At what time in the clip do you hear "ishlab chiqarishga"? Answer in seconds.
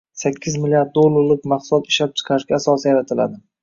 1.95-2.63